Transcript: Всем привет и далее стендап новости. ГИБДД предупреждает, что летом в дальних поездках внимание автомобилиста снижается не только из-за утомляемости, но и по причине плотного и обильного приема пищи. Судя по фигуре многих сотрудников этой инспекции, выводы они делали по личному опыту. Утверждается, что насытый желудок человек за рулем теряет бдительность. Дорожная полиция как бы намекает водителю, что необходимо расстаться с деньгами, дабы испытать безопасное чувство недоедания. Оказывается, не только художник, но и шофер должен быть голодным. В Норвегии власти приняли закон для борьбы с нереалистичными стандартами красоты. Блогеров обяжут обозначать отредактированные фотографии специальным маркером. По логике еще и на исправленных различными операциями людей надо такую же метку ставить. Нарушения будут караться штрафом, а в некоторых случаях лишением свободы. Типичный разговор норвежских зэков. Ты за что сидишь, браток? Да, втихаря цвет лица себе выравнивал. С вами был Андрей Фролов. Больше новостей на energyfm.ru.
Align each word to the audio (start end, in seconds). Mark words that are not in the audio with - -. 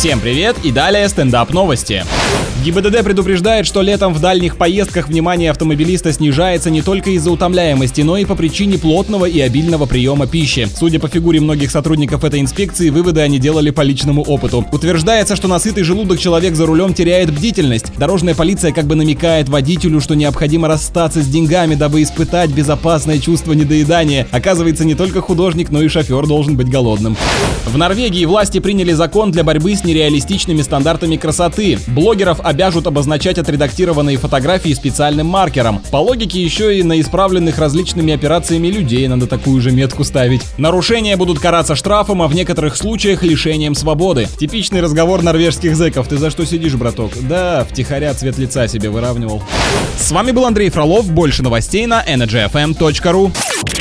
Всем 0.00 0.18
привет 0.18 0.56
и 0.62 0.72
далее 0.72 1.06
стендап 1.10 1.50
новости. 1.50 2.06
ГИБДД 2.64 3.02
предупреждает, 3.02 3.66
что 3.66 3.80
летом 3.80 4.12
в 4.12 4.20
дальних 4.20 4.56
поездках 4.56 5.08
внимание 5.08 5.50
автомобилиста 5.50 6.12
снижается 6.12 6.68
не 6.70 6.82
только 6.82 7.10
из-за 7.10 7.30
утомляемости, 7.30 8.02
но 8.02 8.18
и 8.18 8.26
по 8.26 8.34
причине 8.34 8.76
плотного 8.76 9.24
и 9.24 9.40
обильного 9.40 9.86
приема 9.86 10.26
пищи. 10.26 10.68
Судя 10.74 11.00
по 11.00 11.08
фигуре 11.08 11.40
многих 11.40 11.70
сотрудников 11.70 12.22
этой 12.22 12.40
инспекции, 12.40 12.90
выводы 12.90 13.22
они 13.22 13.38
делали 13.38 13.70
по 13.70 13.80
личному 13.80 14.22
опыту. 14.22 14.66
Утверждается, 14.72 15.36
что 15.36 15.48
насытый 15.48 15.84
желудок 15.84 16.18
человек 16.18 16.54
за 16.54 16.66
рулем 16.66 16.92
теряет 16.92 17.30
бдительность. 17.32 17.92
Дорожная 17.96 18.34
полиция 18.34 18.72
как 18.72 18.84
бы 18.84 18.94
намекает 18.94 19.48
водителю, 19.48 20.00
что 20.02 20.14
необходимо 20.14 20.68
расстаться 20.68 21.22
с 21.22 21.26
деньгами, 21.26 21.76
дабы 21.76 22.02
испытать 22.02 22.50
безопасное 22.50 23.18
чувство 23.20 23.54
недоедания. 23.54 24.28
Оказывается, 24.32 24.84
не 24.84 24.94
только 24.94 25.22
художник, 25.22 25.70
но 25.70 25.80
и 25.80 25.88
шофер 25.88 26.26
должен 26.26 26.56
быть 26.56 26.68
голодным. 26.68 27.16
В 27.66 27.78
Норвегии 27.78 28.26
власти 28.26 28.58
приняли 28.58 28.92
закон 28.92 29.30
для 29.30 29.44
борьбы 29.44 29.74
с 29.74 29.84
нереалистичными 29.90 30.62
стандартами 30.62 31.16
красоты. 31.16 31.78
Блогеров 31.88 32.40
обяжут 32.40 32.86
обозначать 32.86 33.38
отредактированные 33.38 34.16
фотографии 34.16 34.72
специальным 34.72 35.26
маркером. 35.26 35.80
По 35.90 35.96
логике 35.96 36.42
еще 36.42 36.78
и 36.78 36.82
на 36.82 37.00
исправленных 37.00 37.58
различными 37.58 38.14
операциями 38.14 38.68
людей 38.68 39.06
надо 39.08 39.26
такую 39.26 39.60
же 39.60 39.72
метку 39.72 40.04
ставить. 40.04 40.42
Нарушения 40.58 41.16
будут 41.16 41.40
караться 41.40 41.74
штрафом, 41.74 42.22
а 42.22 42.28
в 42.28 42.34
некоторых 42.34 42.76
случаях 42.76 43.22
лишением 43.22 43.74
свободы. 43.74 44.28
Типичный 44.38 44.80
разговор 44.80 45.22
норвежских 45.22 45.76
зэков. 45.76 46.08
Ты 46.08 46.18
за 46.18 46.30
что 46.30 46.44
сидишь, 46.46 46.74
браток? 46.74 47.12
Да, 47.28 47.66
втихаря 47.68 48.14
цвет 48.14 48.38
лица 48.38 48.68
себе 48.68 48.90
выравнивал. 48.90 49.42
С 49.98 50.10
вами 50.12 50.30
был 50.30 50.46
Андрей 50.46 50.70
Фролов. 50.70 51.10
Больше 51.10 51.42
новостей 51.42 51.86
на 51.86 52.04
energyfm.ru. 52.04 53.79